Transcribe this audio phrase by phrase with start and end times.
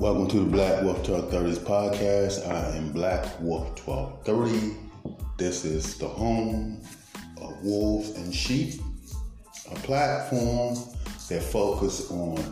[0.00, 2.48] Welcome to the Black Wolf 1230s podcast.
[2.48, 4.74] I am Black Wolf 1230.
[5.36, 6.80] This is the home
[7.36, 8.80] of wolves and sheep,
[9.70, 10.74] a platform
[11.28, 12.42] that focuses on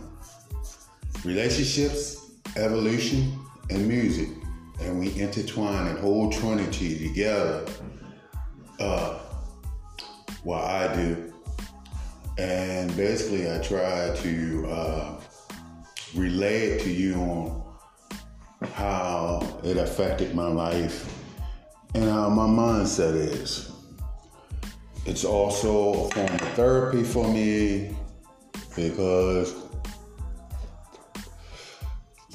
[1.24, 3.40] relationships, evolution,
[3.70, 4.28] and music.
[4.82, 7.64] And we intertwine that whole trinity together.
[8.78, 9.20] Uh,
[10.42, 11.32] what I do.
[12.36, 15.20] And basically, I try to uh,
[16.14, 17.62] relay it to you on
[18.72, 21.12] how it affected my life
[21.94, 23.72] and how my mindset is.
[25.06, 27.96] It's also a form of therapy for me
[28.76, 29.54] because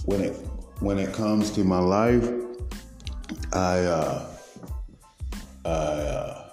[0.06, 0.34] when it
[0.80, 2.30] when it comes to my life,
[3.54, 4.28] I uh,
[5.66, 6.50] I uh,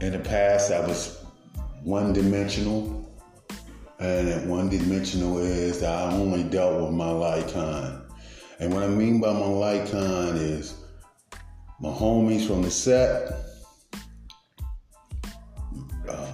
[0.00, 1.18] in the past I was
[1.82, 2.97] one dimensional
[4.00, 8.00] and that one dimensional is that I only dealt with my like kind.
[8.60, 10.74] And what I mean by my like kind is
[11.80, 13.32] my homies from the set,
[16.08, 16.32] uh,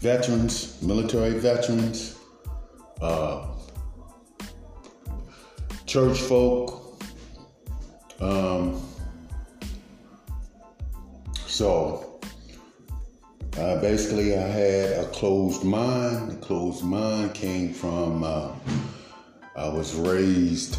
[0.00, 2.16] veterans, military veterans,
[3.00, 3.46] uh,
[5.86, 7.00] church folk.
[8.20, 8.80] Um,
[11.46, 12.11] so
[13.58, 16.30] uh, basically, I had a closed mind.
[16.30, 18.52] The closed mind came from uh,
[19.56, 20.78] I was raised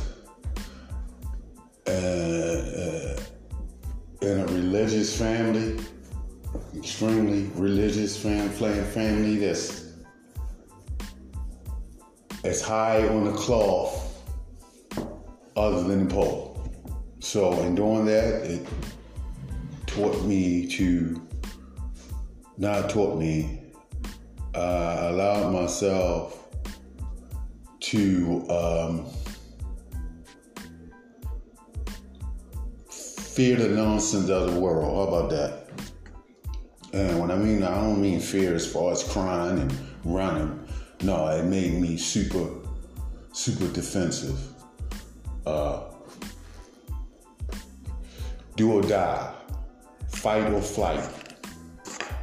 [1.88, 3.20] uh, uh
[4.22, 5.80] in a religious family,
[6.76, 9.84] extremely religious family, family that's
[12.44, 14.24] as high on the cloth
[15.56, 16.50] other than the pole.
[17.20, 18.68] So, in doing that, it
[19.86, 21.22] taught me to
[22.58, 23.62] not taught me.
[24.56, 26.48] I allowed myself
[27.80, 29.06] to um,
[32.90, 34.96] fear the nonsense of the world.
[34.96, 35.64] How about that?
[36.94, 40.68] And when I mean, I don't mean fear as far as crying and running.
[41.02, 42.48] No, it made me super,
[43.32, 44.40] super defensive.
[45.46, 45.82] Uh,
[48.56, 49.34] do or die,
[50.10, 51.04] fight or flight.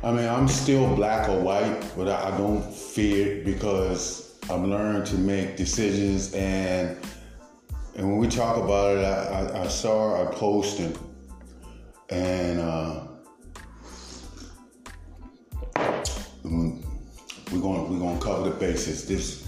[0.02, 5.16] I mean, I'm still black or white, but I, don't fear because I'm learning to
[5.16, 6.32] make decisions.
[6.32, 6.96] And
[7.96, 10.96] and when we talk about it, I, I, I saw a posting,
[12.08, 13.04] and uh,
[16.44, 19.06] we're going we're to cover the bases.
[19.06, 19.46] This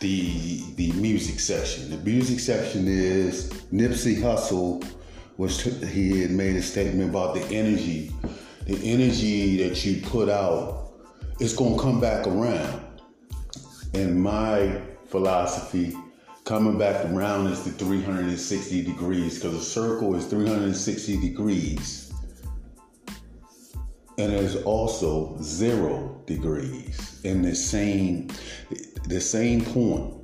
[0.00, 1.90] the the music section.
[1.90, 4.82] The music section is Nipsey Hussle
[5.36, 8.12] was he had made a statement about the energy
[8.66, 10.92] the energy that you put out
[11.40, 12.80] is going to come back around.
[13.94, 15.96] And my philosophy,
[16.44, 22.12] coming back around is the 360 degrees because a circle is 360 degrees.
[24.18, 28.28] And there's also zero degrees in the same
[29.08, 30.14] the same point.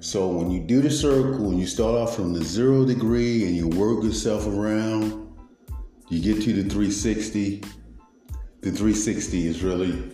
[0.00, 3.54] So when you do the circle and you start off from the zero degree and
[3.54, 5.21] you work yourself around,
[6.12, 7.62] you get to the 360.
[8.60, 10.12] The 360 is really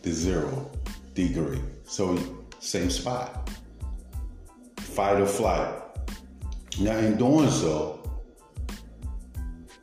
[0.00, 0.70] the zero
[1.12, 1.60] degree.
[1.84, 2.18] So
[2.60, 3.50] same spot.
[4.78, 5.82] Fight or flight.
[6.80, 8.10] Now in doing so,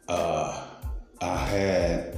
[0.07, 0.65] uh,
[1.21, 2.17] I had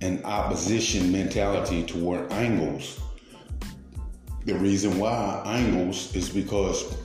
[0.00, 3.00] an opposition mentality toward angles.
[4.44, 6.96] The reason why angles is because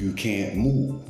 [0.00, 1.00] you can't move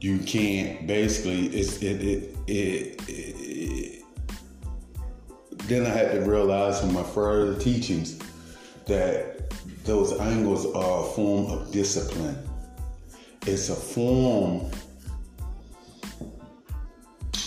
[0.00, 4.04] you can't basically it's it it, it, it
[5.66, 8.18] then I had to realize from my further teachings
[8.86, 9.50] that
[9.84, 12.38] those angles are a form of discipline.
[13.46, 14.70] It's a form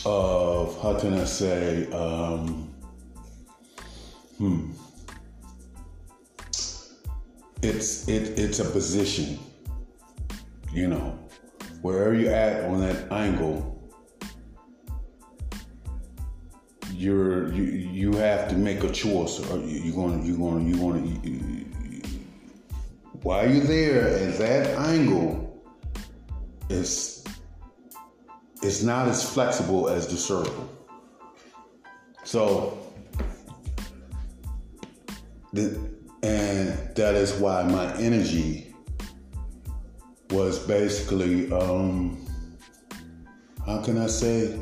[0.05, 2.73] of how can I say um,
[4.37, 4.71] hmm
[7.63, 9.37] it's it it's a position
[10.73, 11.15] you know
[11.81, 13.70] wherever you're at on that angle,
[17.01, 19.39] you're you you have to make a choice.
[19.49, 21.71] Or you're going you're going you're going you,
[23.23, 25.63] while you're there at that angle,
[26.69, 27.23] it's
[28.61, 30.69] it's not as flexible as the circle.
[32.23, 32.77] So
[35.53, 35.79] the
[36.23, 38.75] and that is why my energy
[40.29, 42.25] was basically, um,
[43.65, 44.57] how can I say,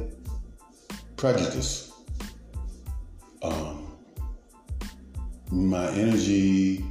[1.18, 1.89] prejudice.
[3.42, 3.96] Um,
[5.52, 6.86] my energy,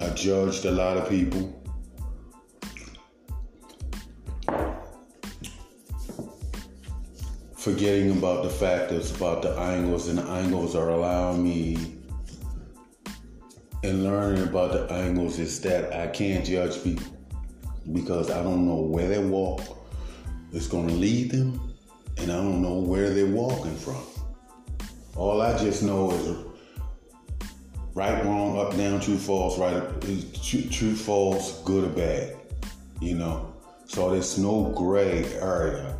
[0.00, 1.54] I judged a lot of people.
[7.56, 11.98] Forgetting about the factors, about the angles, and the angles are allowing me
[13.84, 17.06] and learning about the angles is that I can't judge people
[17.92, 19.60] because I don't know where they walk
[20.52, 21.74] is going to lead them,
[22.18, 24.02] and I don't know where they're walking from.
[25.18, 26.36] All I just know is
[27.92, 32.36] right, wrong, up, down, true, false, right, true, true, false, good or bad.
[33.00, 33.52] You know,
[33.86, 35.96] so there's no gray area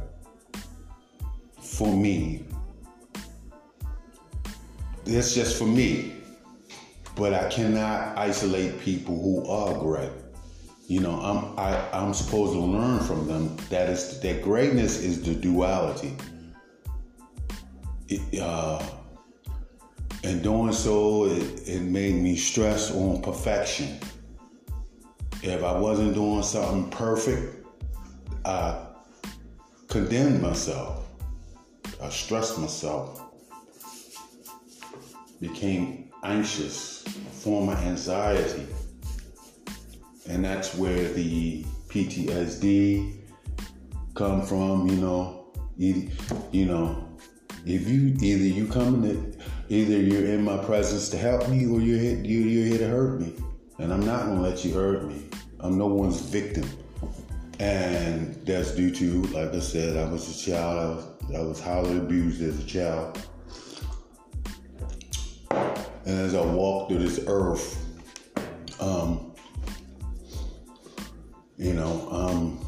[1.60, 2.44] for me.
[5.04, 6.14] It's just for me.
[7.16, 10.10] But I cannot isolate people who are gray.
[10.86, 13.56] You know, I'm I, am i am supposed to learn from them.
[13.68, 16.16] That is that greatness is the duality.
[18.08, 18.80] It, uh,
[20.24, 23.98] and doing so, it, it made me stress on perfection.
[25.42, 27.66] If I wasn't doing something perfect,
[28.44, 28.86] I
[29.86, 31.06] condemned myself.
[32.02, 33.22] I stressed myself.
[35.40, 38.66] Became anxious, a form of anxiety.
[40.28, 43.20] And that's where the PTSD
[44.14, 45.34] come from, you know.
[45.76, 47.07] You know,
[47.68, 49.36] if you either you coming in
[49.68, 52.88] either you're in my presence to help me or you're here, you, you're here to
[52.88, 53.34] hurt me.
[53.78, 55.22] And I'm not gonna let you hurt me.
[55.60, 56.68] I'm no one's victim.
[57.58, 60.78] And that's due to, like I said, I was a child.
[60.78, 63.20] I was, I was highly abused as a child.
[65.50, 67.84] And as I walked through this earth,
[68.80, 69.34] um,
[71.58, 72.67] you know, um,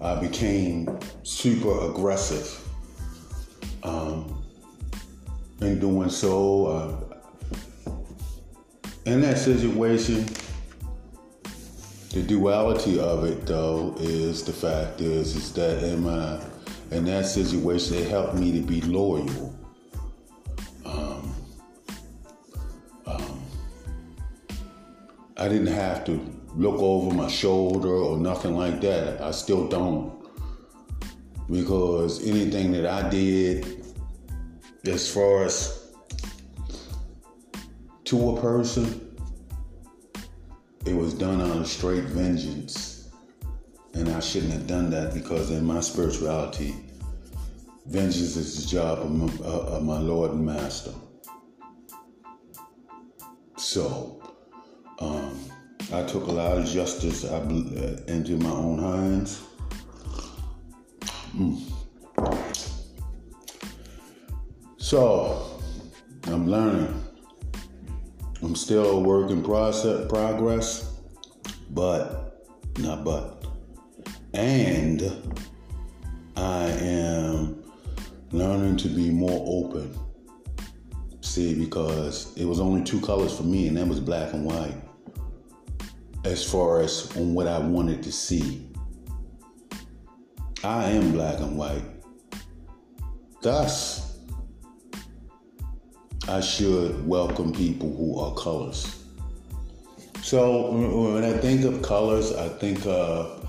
[0.00, 2.66] I became super aggressive.
[3.82, 4.42] Um,
[5.60, 7.92] in doing so, uh,
[9.04, 10.26] in that situation,
[12.12, 16.40] the duality of it though is the fact is is that in my
[16.90, 19.54] in that situation it helped me to be loyal.
[20.84, 21.34] Um,
[23.06, 23.40] um,
[25.36, 29.20] I didn't have to look over my shoulder or nothing like that.
[29.20, 30.18] I still don't.
[31.50, 33.84] Because anything that I did
[34.86, 35.92] as far as
[38.04, 39.16] to a person,
[40.86, 43.10] it was done on a straight vengeance.
[43.94, 46.74] And I shouldn't have done that because in my spirituality,
[47.86, 50.92] vengeance is the job of my, of my Lord and Master.
[53.56, 54.22] So,
[55.00, 55.49] um,
[55.92, 59.42] I took a lot of justice uh, into my own hands.
[61.36, 61.60] Mm.
[64.76, 65.60] So
[66.24, 67.04] I'm learning.
[68.42, 71.00] I'm still a work in process progress,
[71.70, 72.46] but
[72.78, 73.46] not but.
[74.32, 75.02] And
[76.36, 77.64] I am
[78.30, 79.92] learning to be more open.
[81.20, 84.89] See, because it was only two colors for me, and that was black and white.
[86.24, 88.70] As far as on what I wanted to see.
[90.62, 91.82] I am black and white.
[93.40, 94.18] Thus,
[96.28, 99.02] I should welcome people who are colors.
[100.22, 103.40] So when I think of colors, I think uh,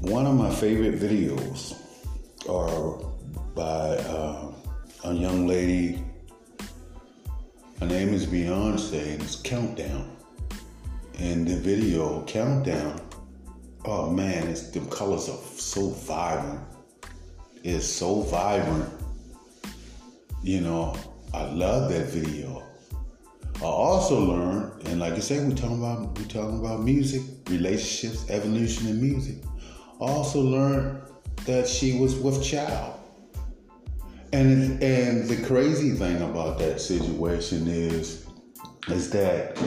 [0.00, 1.76] one of my favorite videos
[2.48, 3.04] are
[3.54, 4.52] by uh,
[5.04, 6.02] a young lady.
[7.80, 10.16] Her name is Beyonce, and it's Countdown.
[11.18, 13.00] And the video Countdown,
[13.84, 16.60] oh man, it's the colors are so vibrant.
[17.64, 19.00] It's so vibrant
[20.42, 20.96] you know,
[21.34, 22.62] I love that video.
[23.56, 28.28] I also learned, and like I said, we're talking about we're talking about music, relationships,
[28.30, 29.36] evolution in music.
[30.00, 31.02] I also learned
[31.44, 32.99] that she was with child.
[34.32, 38.26] And and the crazy thing about that situation is
[38.88, 39.60] is that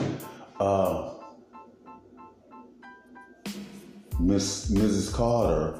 [0.58, 1.12] uh,
[4.18, 5.12] Miss Mrs.
[5.12, 5.78] Carter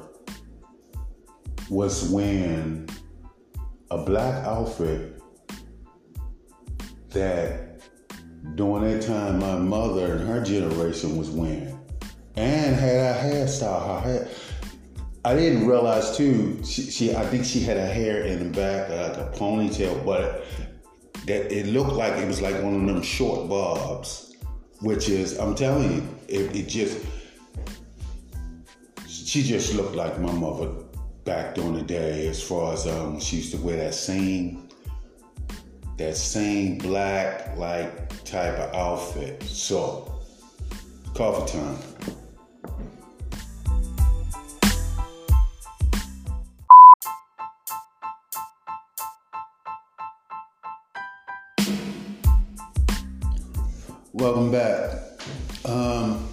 [1.69, 2.87] was wearing
[3.89, 5.19] a black outfit
[7.09, 7.79] that
[8.53, 11.79] during that time my mother and her generation was wearing
[12.35, 13.87] and had a hairstyle.
[13.87, 14.27] Her hair,
[15.25, 16.63] I didn't realize too.
[16.63, 20.45] She, she, I think she had her hair in the back like a ponytail, but
[21.25, 24.35] that it looked like it was like one of them short bobs,
[24.81, 27.03] which is I'm telling you, it, it just
[29.07, 30.69] she just looked like my mother
[31.23, 34.69] back during the day as far as um, she used to wear that same
[35.97, 39.41] that same black like type of outfit.
[39.41, 40.21] So,
[41.15, 41.77] coffee time.
[54.17, 54.91] Welcome back.
[55.65, 56.29] Um,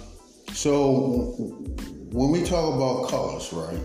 [0.53, 1.35] so,
[2.13, 3.77] when we talk about colors, right?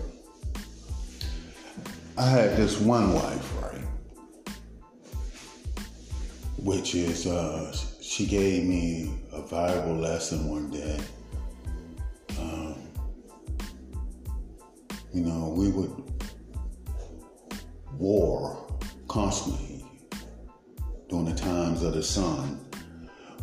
[2.17, 4.53] I had this one wife, right?
[6.59, 10.97] Which is, uh, she gave me a valuable lesson one day.
[12.39, 12.75] Um,
[15.13, 15.91] you know, we would
[17.97, 18.65] war
[19.09, 19.85] constantly
[21.09, 22.61] during the times of the sun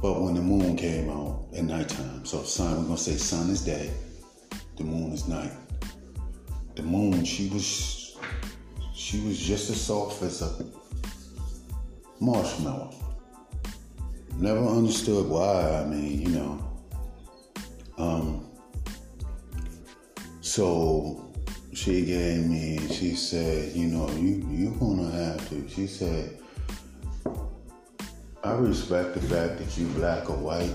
[0.01, 3.63] but when the moon came out at nighttime, so sun, we're gonna say sun is
[3.63, 3.91] day,
[4.77, 5.53] the moon is night.
[6.75, 8.19] The moon, she was,
[8.95, 10.65] she was just as soft as a
[12.21, 12.95] marshmallow.
[14.39, 15.81] Never understood why.
[15.81, 16.83] I mean, you know.
[17.97, 18.47] Um.
[20.43, 21.33] So
[21.73, 22.79] she gave me.
[22.93, 25.67] She said, you know, you you're gonna have to.
[25.69, 26.39] She said
[28.47, 30.71] I respect the fact that you black or white,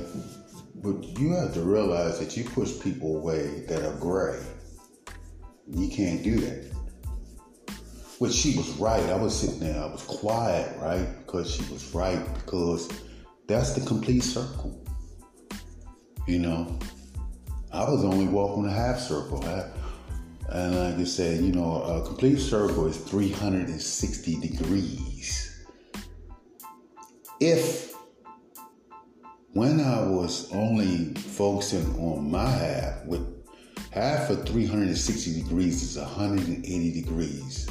[0.75, 4.43] but you have to realize that you push people away that are gray.
[5.69, 6.69] You can't do that.
[8.19, 9.01] But she was right.
[9.09, 11.07] I was sitting there, I was quiet, right?
[11.25, 12.89] Because she was right, because
[13.47, 14.85] that's the complete circle.
[16.27, 16.77] You know,
[17.71, 19.41] I was only walking a half circle.
[20.49, 25.50] And like I said, you know, a complete circle is 360 degrees
[27.41, 27.95] if
[29.53, 33.27] when I was only focusing on my half, with
[33.91, 37.67] half of 360 degrees is 180 degrees.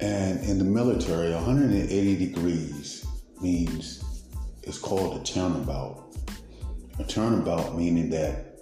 [0.00, 3.06] And in the military, 180 degrees
[3.40, 4.04] means
[4.64, 6.16] it's called a turnabout.
[6.98, 8.58] A turnabout meaning that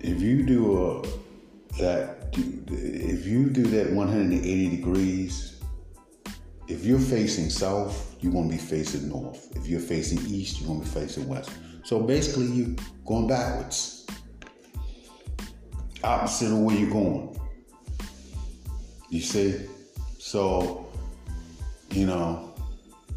[0.00, 1.02] if you do a
[1.80, 5.51] that if you do that 180 degrees
[6.72, 9.54] if you're facing south, you're going to be facing north.
[9.54, 11.50] If you're facing east, you're going to be facing west.
[11.84, 14.06] So basically, you're going backwards,
[16.02, 17.38] opposite of where you're going.
[19.10, 19.66] You see?
[20.18, 20.88] So,
[21.90, 22.54] you know,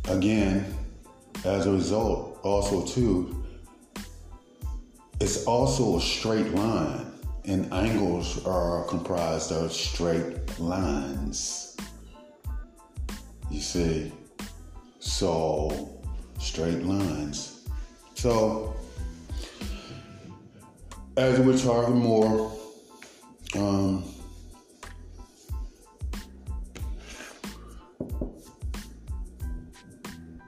[0.10, 0.74] again,
[1.46, 3.46] as a result, also, too,
[5.22, 7.06] it's also a straight line,
[7.46, 11.65] and angles are comprised of straight lines.
[13.56, 14.12] You see,
[15.00, 16.02] so
[16.40, 17.66] straight lines.
[18.14, 18.76] So
[21.16, 22.52] as we're talking more,
[23.56, 24.04] um,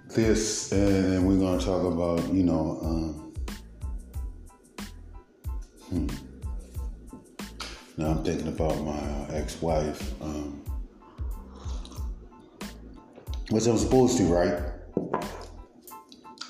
[0.10, 3.34] this, and we're going to talk about, you know, um,
[5.88, 6.08] hmm.
[7.96, 10.22] now I'm thinking about my uh, ex-wife.
[10.22, 10.62] Um,
[13.50, 14.63] which I'm supposed to, right?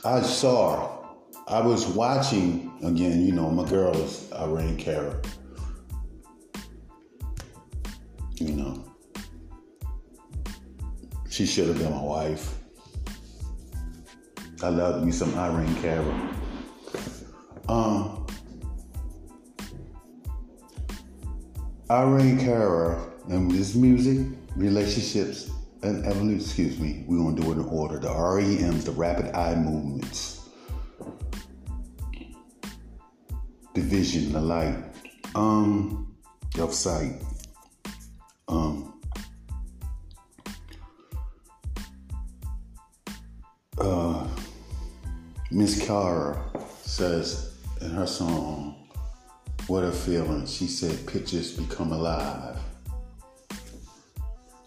[0.04, 1.06] I saw,
[1.48, 5.22] I was watching again, you know, my girl is Irene Cara.
[8.36, 8.94] You know,
[11.30, 12.58] she should have been my wife.
[14.64, 16.34] I love me some Irene Cara.
[17.68, 18.26] Um,
[21.90, 24.26] Irene Cara and this music,
[24.56, 25.50] relationships,
[25.84, 28.00] evolution, excuse me, we're going to do it in order.
[28.00, 30.50] The REMs, the rapid eye movements,
[33.74, 34.78] the vision, the light,
[35.36, 36.16] um,
[36.60, 37.22] of sight,
[38.48, 39.00] um,
[43.78, 44.28] uh,
[45.52, 46.44] Miss Cara
[46.82, 48.88] says in her song,
[49.68, 52.58] What a Feeling, she said, pictures become alive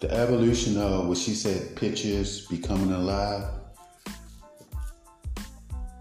[0.01, 3.43] the evolution of what she said pictures becoming alive.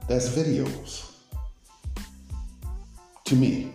[0.09, 1.07] That's videos.
[3.27, 3.75] To me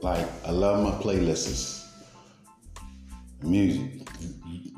[0.00, 1.86] like i love my playlists.
[3.42, 4.08] Music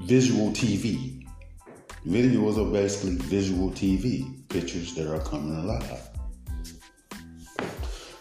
[0.01, 1.27] visual tv
[2.07, 6.09] videos are basically visual tv pictures that are coming alive.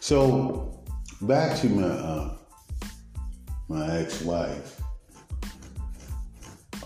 [0.01, 0.83] So
[1.21, 2.37] back to my uh,
[3.69, 4.81] my ex-wife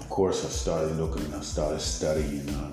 [0.09, 2.71] course, I started looking, I started studying uh,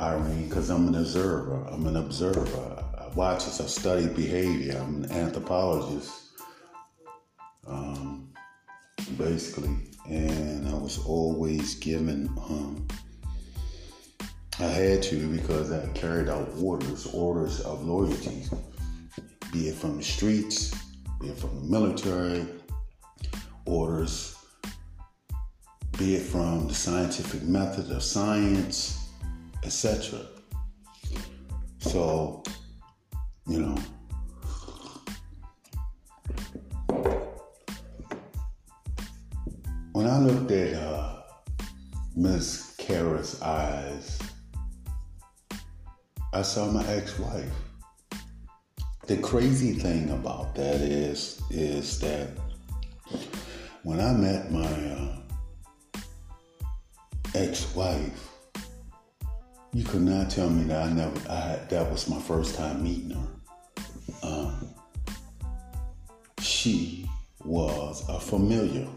[0.00, 1.66] Irene because I'm an observer.
[1.70, 2.84] I'm an observer.
[2.98, 4.78] I watch as I study behavior.
[4.80, 6.12] I'm an anthropologist.
[7.66, 8.32] Um,
[9.18, 9.76] basically,
[10.08, 12.28] and I was always given.
[12.48, 12.88] Um,
[14.58, 18.44] I had to because I carried out orders, orders of loyalty,
[19.52, 20.74] be it from the streets,
[21.20, 22.46] be it from the military,
[23.64, 24.36] orders,
[26.00, 29.10] be it from the scientific method of science,
[29.64, 30.20] etc.
[31.78, 32.42] So,
[33.46, 33.76] you know,
[39.92, 41.20] when I looked at uh,
[42.16, 44.18] Miss Cara's eyes,
[46.32, 47.52] I saw my ex-wife.
[49.06, 52.30] The crazy thing about that is, is that
[53.82, 55.19] when I met my uh,
[57.34, 58.28] ex-wife,
[59.72, 63.10] you could not tell me that I never, I that was my first time meeting
[63.10, 64.28] her.
[64.28, 64.74] Um,
[66.40, 67.08] she
[67.44, 68.88] was a familiar.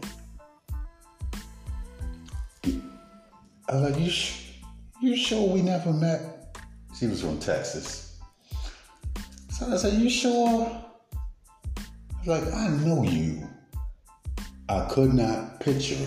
[3.66, 4.60] I like, you, sh-
[5.00, 6.58] you sure we never met?
[6.98, 8.20] She was from Texas.
[9.50, 10.84] So I said, you sure?
[12.26, 13.48] Like, I know you.
[14.68, 16.06] I could not picture.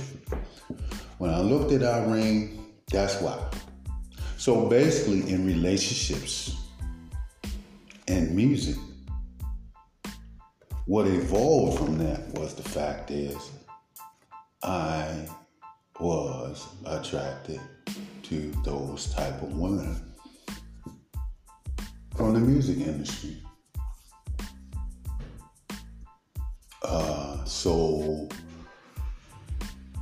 [1.17, 3.39] When I looked at Irene, that's why.
[4.37, 6.55] So basically, in relationships
[8.07, 8.75] and music,
[10.85, 13.35] what evolved from that was the fact is
[14.61, 15.27] I
[15.99, 17.59] was attracted
[18.23, 19.99] to those type of women
[22.15, 23.37] from the music industry.
[26.83, 28.29] Uh, so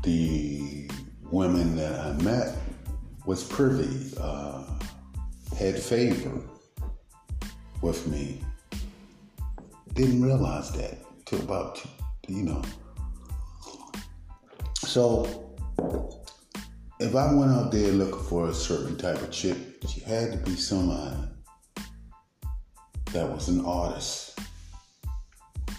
[0.03, 0.85] the
[1.32, 2.55] women that I met
[3.25, 4.63] was privy, uh,
[5.58, 6.41] had favor
[7.82, 8.41] with me.
[9.94, 11.84] Didn't realize that till about,
[12.27, 12.62] you know.
[14.78, 15.45] So
[16.99, 20.38] if I went out there looking for a certain type of chick, she had to
[20.38, 21.15] be somebody
[23.12, 24.39] that was an artist.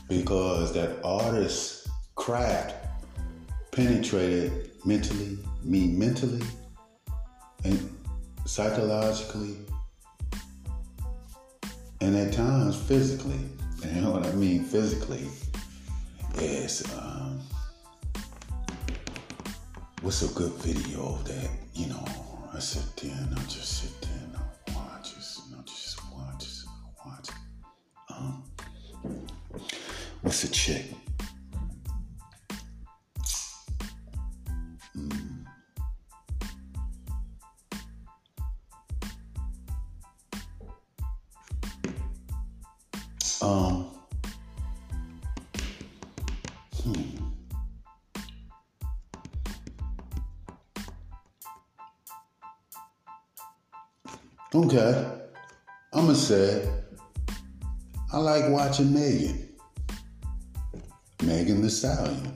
[0.09, 2.75] Because that artist craft
[3.73, 6.43] penetrated mentally, me mentally,
[7.65, 7.93] and
[8.45, 9.57] psychologically,
[12.01, 13.41] and at times physically.
[13.95, 15.29] You know what I mean physically
[16.39, 17.41] is um,
[20.01, 21.51] what's a good video that?
[21.75, 22.05] You know,
[22.53, 26.01] I sit there and I just sit there and I watch it and I just
[26.13, 28.13] watch it and watch it.
[28.13, 28.43] Um,
[30.23, 30.87] what's a chick?
[54.57, 55.05] Okay,
[55.93, 56.67] I'm gonna say
[58.11, 59.51] I like watching Megan,
[61.23, 62.33] Megan Thee Stallion.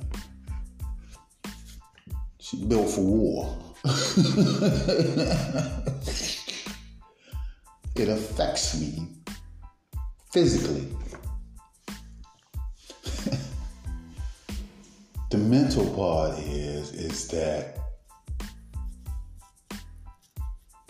[2.38, 3.58] She built for war.
[7.96, 9.08] it affects me
[10.30, 10.88] physically.
[15.30, 17.78] the mental part is is that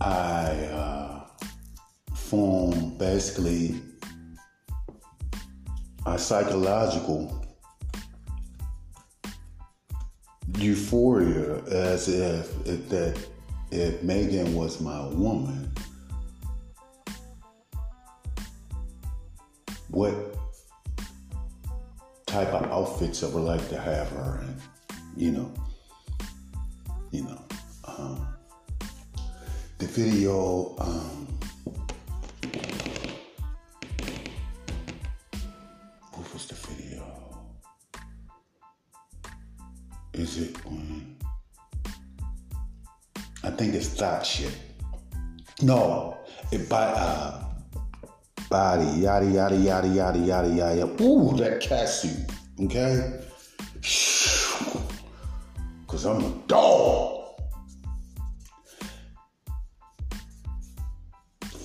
[0.01, 0.80] I uh,
[2.31, 3.75] form basically
[6.07, 7.45] a psychological
[10.57, 13.19] euphoria as if, if that
[13.73, 15.73] if Megan was my woman,
[19.88, 20.14] what
[22.27, 24.57] type of outfits I would like to have her in,
[25.16, 25.53] you know,
[27.11, 27.45] you know.
[27.85, 28.27] Um,
[29.79, 31.40] the video, um,
[43.42, 44.57] I think it's that shit.
[45.62, 46.18] No,
[46.53, 47.44] it by uh,
[48.48, 51.03] body yada yada yada yada yada yada.
[51.03, 52.31] Ooh, that cat suit.
[52.61, 53.20] Okay,
[55.87, 57.20] cause I'm a dog.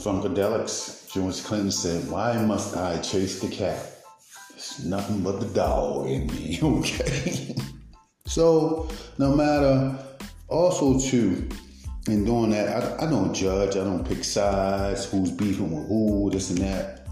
[0.05, 4.03] Funkadelics, George Clinton said, Why must I chase the cat?
[4.53, 7.55] It's nothing but the dog in me, okay?
[8.27, 9.97] so, no matter,
[10.47, 11.49] also, too,
[12.07, 16.29] in doing that, I, I don't judge, I don't pick sides, who's beefing with who,
[16.31, 17.07] this and that.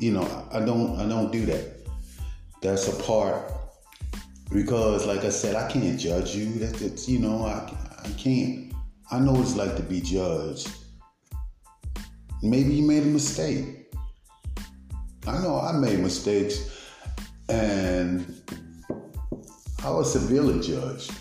[0.00, 1.86] You know, I don't, I don't do that.
[2.62, 3.52] That's a part
[4.50, 6.54] because, like I said, I can't judge you.
[6.54, 7.70] That's, you know, I,
[8.04, 8.72] I can't.
[9.10, 10.70] I know what it's like to be judged.
[12.42, 13.92] Maybe you made a mistake.
[15.26, 16.88] I know I made mistakes,
[17.48, 18.42] and
[19.82, 21.12] I was severely judged.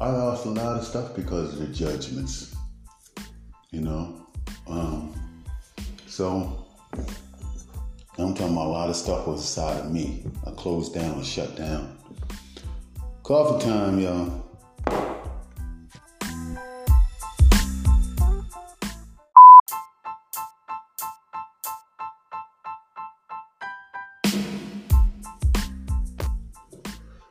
[0.00, 2.54] I lost a lot of stuff because of the judgments,
[3.70, 4.26] you know.
[4.66, 5.14] Um,
[6.06, 6.66] so
[8.16, 10.24] I'm talking about a lot of stuff was inside of me.
[10.46, 11.98] I closed down and shut down.
[13.22, 14.46] Coffee time, y'all.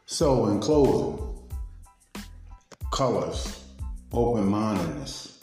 [0.06, 1.29] So, in closing,
[3.00, 3.64] colors,
[4.12, 5.40] open mindedness.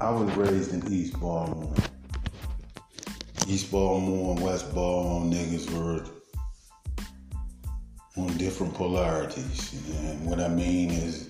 [0.00, 1.74] I was raised in East Baltimore.
[3.46, 6.02] East Baltimore and West Baltimore niggas were
[8.16, 9.74] on different polarities.
[10.00, 11.28] And what I mean is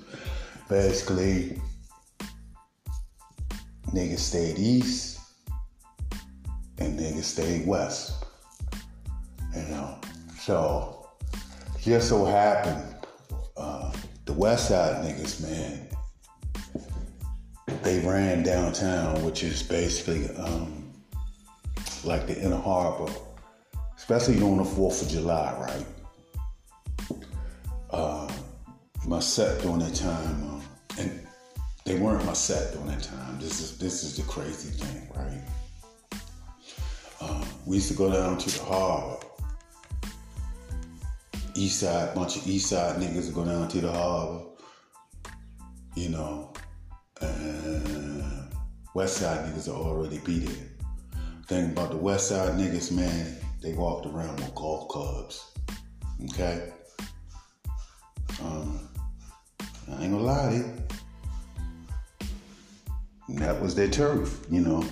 [0.68, 1.60] basically
[3.86, 5.18] niggas stayed east
[6.78, 8.24] and niggas stayed west.
[9.56, 9.98] You know,
[10.38, 11.08] so
[11.82, 12.94] just so happened,
[14.38, 15.88] west side niggas, man,
[17.82, 20.92] they ran downtown, which is basically um,
[22.04, 23.12] like the inner harbor,
[23.96, 27.20] especially on the 4th of July, right?
[27.90, 28.30] Uh,
[29.06, 30.62] my set during that time, um,
[30.98, 31.26] and
[31.84, 33.40] they weren't my set during that time.
[33.40, 36.20] This is this is the crazy thing, right?
[37.20, 39.27] Um, we used to go down to the harbor.
[41.58, 44.44] East side, bunch of east side niggas go down to the harbor,
[45.94, 46.52] you know,
[47.20, 48.52] and
[48.94, 50.68] west side niggas are already be there
[51.48, 55.50] thing about the West Side niggas, man, they walked around with golf clubs.
[56.26, 56.70] Okay?
[58.42, 58.86] Um,
[59.90, 60.64] I ain't gonna lie to you.
[63.38, 64.84] That was their turf, you know.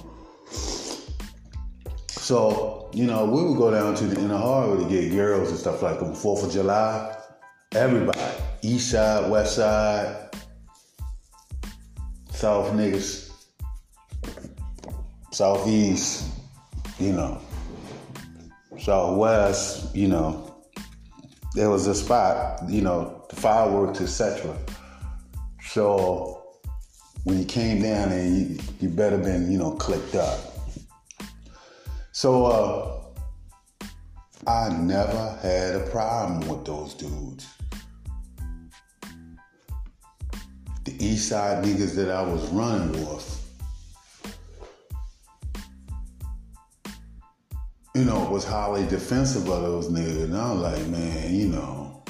[2.26, 5.56] So, you know, we would go down to the inner harbor to get girls and
[5.56, 7.16] stuff like on 4th of July.
[7.70, 8.18] Everybody,
[8.62, 10.34] east side, west side,
[12.32, 13.30] south niggas,
[15.30, 16.28] southeast,
[16.98, 17.40] you know,
[18.76, 20.52] Southwest, you know,
[21.54, 24.58] there was a spot, you know, the fireworks, etc.
[25.62, 26.58] So
[27.22, 30.55] when you came down and you, you better been, you know, clicked up.
[32.16, 33.84] So uh,
[34.46, 37.46] I never had a problem with those dudes.
[40.84, 43.34] The East Side niggas that I was running with
[47.94, 50.24] you know, was highly defensive of those niggas.
[50.24, 52.02] And I was like, man, you know,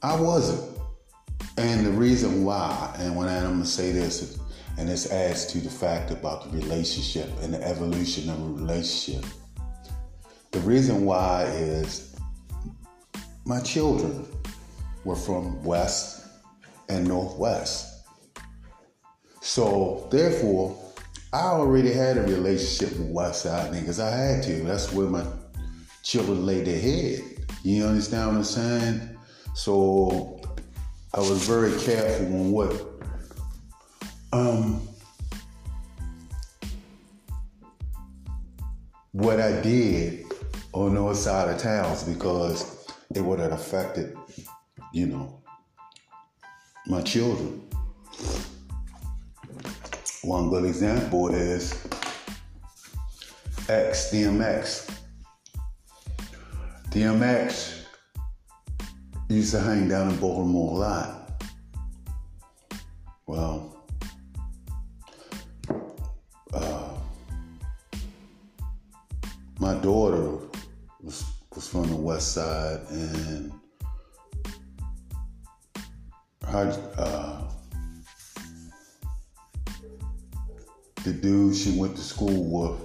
[0.00, 0.78] I wasn't.
[1.56, 4.38] And the reason why, and when I'm gonna say this,
[4.78, 9.24] and this adds to the fact about the relationship and the evolution of a relationship.
[10.52, 12.16] The reason why is
[13.44, 14.24] my children
[15.04, 16.28] were from West
[16.88, 18.06] and Northwest.
[19.40, 20.80] So therefore,
[21.32, 24.00] I already had a relationship with West Side niggas.
[24.00, 24.62] I had to.
[24.62, 25.26] That's where my
[26.04, 27.46] children laid their head.
[27.64, 29.18] You understand what I'm saying?
[29.54, 30.40] So
[31.12, 32.97] I was very careful on what
[34.32, 34.88] um
[39.12, 40.26] what I did
[40.72, 44.16] on those side of towns because it would have affected,
[44.92, 45.42] you know,
[46.86, 47.62] my children.
[50.22, 51.72] One good example is
[53.68, 54.90] X, DMX.
[56.90, 57.82] DMX
[59.28, 61.42] used to hang down in Baltimore a lot.
[63.26, 63.77] Well,
[69.58, 70.38] my daughter
[71.00, 73.52] was, was from the west side and
[76.44, 77.42] her, uh,
[81.04, 82.80] the dude she went to school with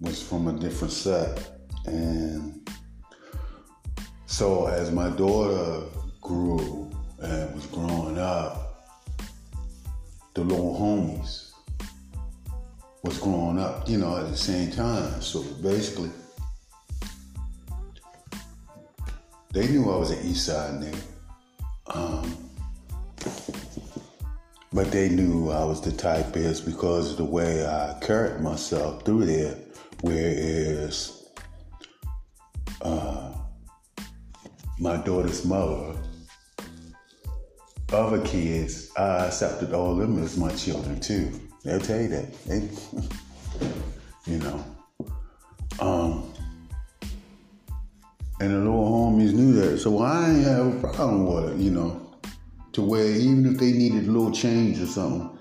[0.00, 1.60] was from a different set.
[1.86, 2.68] And
[4.26, 5.86] so as my daughter
[6.20, 6.90] grew
[7.20, 7.95] and was growing
[13.86, 15.20] you know, at the same time.
[15.20, 16.10] So basically,
[19.52, 21.02] they knew I was an East Side nigga.
[21.94, 22.36] Um,
[24.72, 29.04] but they knew I was the type is because of the way I carried myself
[29.04, 29.56] through there,
[30.02, 31.16] whereas
[34.78, 35.96] my daughter's mother,
[37.92, 41.32] other kids, I accepted all of them as my children too.
[41.64, 42.44] They'll tell you that.
[42.44, 42.68] They,
[44.26, 44.64] you know.
[45.78, 46.32] Um,
[48.40, 49.78] and the little homies knew that.
[49.78, 52.02] So I ain't have a problem with it, you know.
[52.72, 55.38] To where even if they needed a little change or something,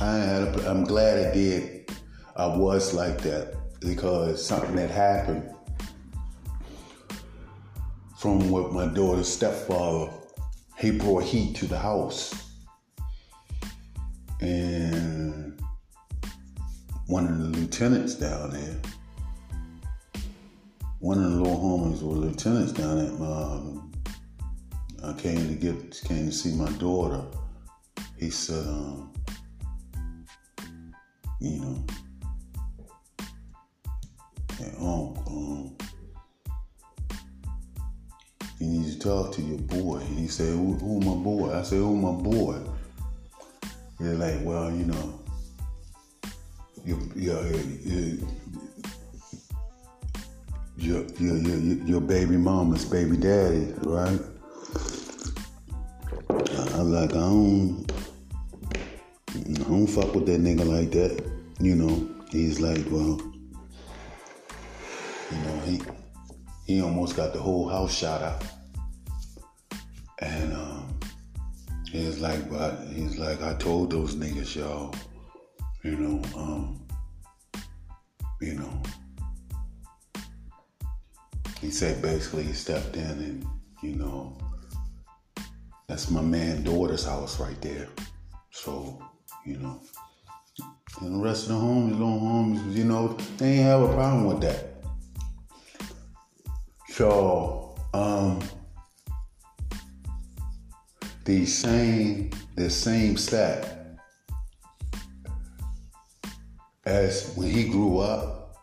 [0.00, 1.90] I had a, I'm glad I did.
[2.36, 5.48] I was like that because something that happened
[8.16, 10.10] from what my daughter's stepfather,
[10.76, 12.47] he brought heat to the house.
[14.40, 15.60] And
[17.06, 18.76] one of the lieutenants down there,
[21.00, 23.92] one of the little homies were lieutenants down at um,
[25.02, 27.24] I came to get, came to see my daughter.
[28.16, 29.12] He said, um,
[31.40, 31.86] you know,
[34.58, 35.76] hey, um,
[38.58, 39.98] you need to talk to your boy.
[39.98, 41.52] And he said, who, who my boy?
[41.54, 42.58] I said, who my boy?
[44.00, 45.20] They're like, well, you know,
[46.84, 47.44] your, your,
[50.76, 54.20] your, your, your, your baby mama's baby daddy, right?
[56.30, 57.92] I was like, I don't,
[59.34, 61.20] I don't fuck with that nigga like that.
[61.60, 63.20] You know, he's like, well,
[65.30, 65.82] you know, he
[66.66, 68.44] he almost got the whole house shot up.
[70.20, 70.57] And uh,
[71.98, 74.94] he's like, but he's like, I told those niggas, y'all,
[75.82, 76.86] you know, um,
[78.40, 78.82] you know.
[81.60, 83.46] He said basically he stepped in and,
[83.82, 84.38] you know,
[85.88, 87.88] that's my man daughter's house right there.
[88.50, 89.02] So,
[89.44, 89.80] you know.
[91.00, 94.26] And the rest of the homies, little homies, you know, they ain't have a problem
[94.26, 94.84] with that.
[96.88, 98.40] So, um,
[101.28, 103.98] the same, the same stat
[106.86, 108.56] as when he grew up,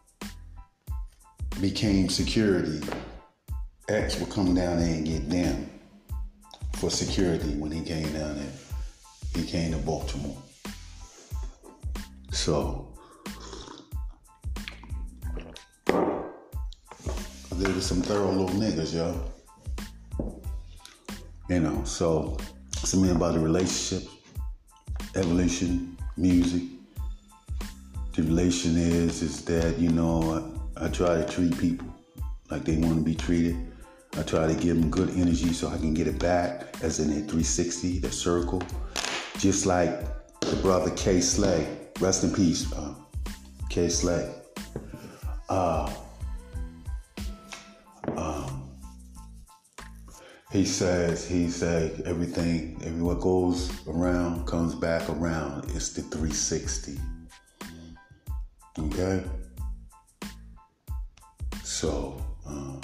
[1.62, 2.82] became security.
[3.88, 5.70] X would come down there and get them
[6.78, 8.54] for security when he came down there.
[9.36, 10.42] He came to Baltimore.
[12.32, 12.92] So
[17.52, 19.24] they were some thorough little niggas, yo.
[21.48, 22.38] You know, so
[22.86, 24.08] something about the relationship,
[25.16, 26.64] evolution, music.
[28.14, 31.88] The relation is is that, you know, I, I try to treat people
[32.52, 33.58] like they want to be treated.
[34.18, 37.10] I try to give them good energy so I can get it back, as in
[37.10, 38.62] a 360, the circle.
[39.40, 40.00] Just like
[40.40, 41.68] the brother Kay Slay,
[42.00, 42.94] rest in peace, uh,
[43.70, 44.34] Kay Slay.
[45.50, 45.92] Uh,
[50.56, 55.66] he says, he said, everything, everyone goes around, comes back around.
[55.76, 56.98] It's the 360.
[58.80, 59.22] Okay?
[61.62, 62.80] So, um,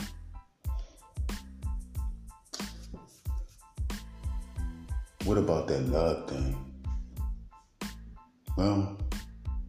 [5.24, 6.58] what about that love thing?
[8.58, 8.98] Well,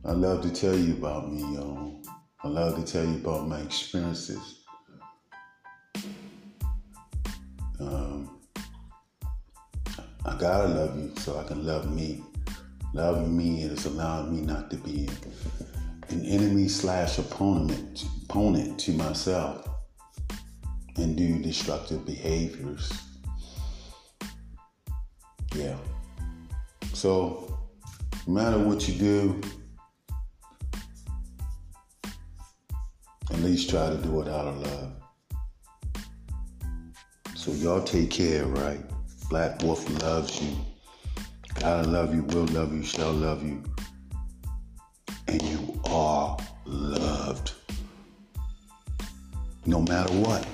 [0.05, 2.03] I love to tell you about me, y'all.
[2.43, 4.62] I love to tell you about my experiences.
[7.88, 8.38] Um,
[10.25, 12.23] I gotta love you so I can love me.
[12.95, 15.09] Loving me is allowing me not to be
[16.11, 19.66] an enemy slash opponent opponent to myself
[20.97, 22.92] and do destructive behaviors.
[25.55, 25.77] Yeah.
[26.92, 27.59] So
[28.27, 29.40] no matter what you do,
[33.31, 35.02] at least try to do it out of love.
[37.42, 38.78] So y'all take care, right?
[39.28, 40.57] Black Wolf loves you.
[41.59, 43.61] Gotta love you, will love you, shall love you.
[45.26, 47.55] And you are loved.
[49.66, 50.46] No matter what.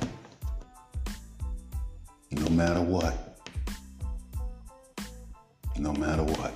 [2.30, 3.38] No matter what.
[5.76, 6.54] No matter what.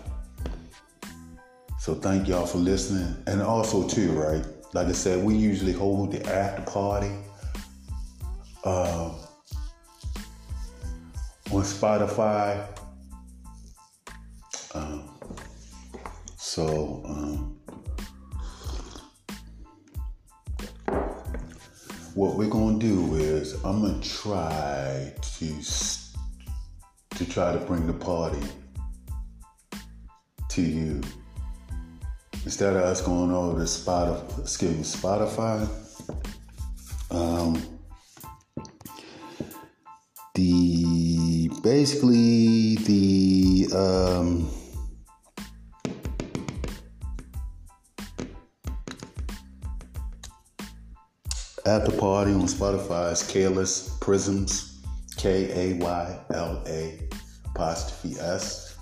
[1.79, 3.23] So thank y'all for listening.
[3.27, 4.47] And also too, right?
[4.73, 7.13] Like I said, we usually hold the after party.
[8.65, 9.11] Uh,
[11.53, 12.67] on Spotify.
[14.75, 15.19] Um,
[16.37, 17.59] so um,
[22.15, 25.63] what we're gonna do is I'm gonna try to
[27.17, 28.41] to try to bring the party
[30.49, 31.03] to you
[32.45, 35.69] instead of us going over to Spotify, excuse me, Spotify.
[37.11, 37.63] Um,
[41.63, 44.51] basically the um,
[51.65, 54.81] after party on Spotify is Kayla's Prizms,
[55.17, 57.09] K A Y L A
[57.47, 58.77] apostrophe S.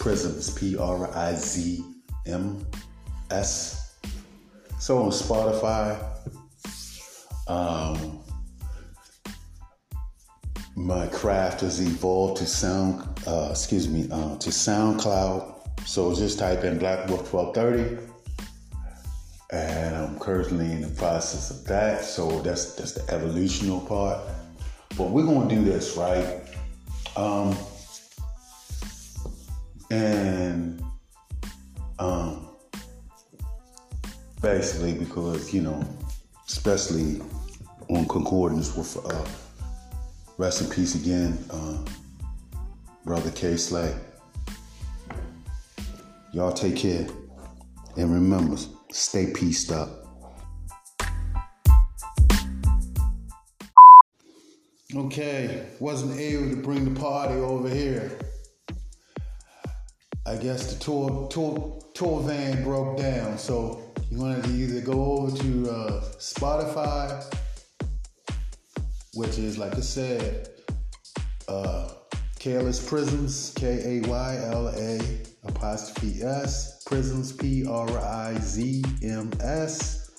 [0.00, 1.84] Prizms, P R I Z
[2.26, 2.66] M
[3.30, 3.96] S.
[4.80, 5.96] So on Spotify,
[7.46, 8.21] um,
[10.76, 15.50] my craft has evolved to sound, uh, excuse me, uh, to SoundCloud.
[15.86, 17.98] So just type in Black Wolf 1230,
[19.50, 22.04] and I'm currently in the process of that.
[22.04, 24.20] So that's that's the evolutional part.
[24.96, 26.40] But we're gonna do this right,
[27.16, 27.56] um,
[29.90, 30.82] and
[31.98, 32.48] um,
[34.40, 35.84] basically because you know,
[36.48, 37.20] especially
[37.90, 38.96] on concordance with.
[39.04, 39.26] Uh,
[40.42, 41.78] Rest in peace again, uh,
[43.04, 43.94] Brother K Slay.
[46.32, 47.06] Y'all take care.
[47.96, 48.56] And remember,
[48.90, 49.88] stay peaced up.
[54.96, 58.10] Okay, wasn't able to bring the party over here.
[60.26, 65.18] I guess the tour tour tour van broke down, so you wanted to either go
[65.18, 67.41] over to uh, Spotify
[69.14, 70.48] which is like I said,
[71.48, 71.88] uh,
[72.38, 75.00] Kayla's Prizms, K A Y L A
[75.44, 80.10] apostrophe S, Prizms, P R I Z M S,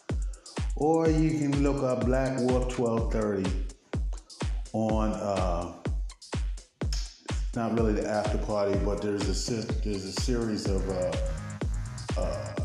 [0.75, 3.49] or you can look up Black Wolf 1230
[4.73, 5.11] on.
[5.11, 5.73] Uh,
[7.55, 11.11] not really the after party, but there's a there's a series of uh,
[12.17, 12.55] uh,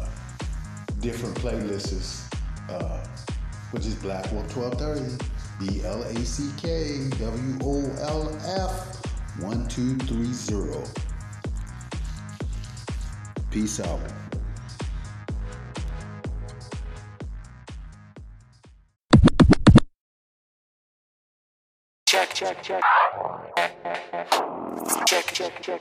[1.01, 2.33] different playlists,
[2.71, 3.07] uh,
[3.73, 5.38] which is Black Wolf 1230.
[5.59, 11.09] B L A C K W O L F 1230.
[13.51, 14.01] Peace out.
[22.07, 22.83] Check, check, check.
[25.07, 25.81] Check, check, check.